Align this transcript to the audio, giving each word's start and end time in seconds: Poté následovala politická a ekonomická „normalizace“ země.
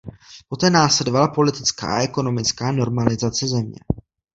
Poté 0.47 0.69
následovala 0.69 1.27
politická 1.27 1.95
a 1.95 2.01
ekonomická 2.01 2.71
„normalizace“ 2.71 3.47
země. 3.47 3.79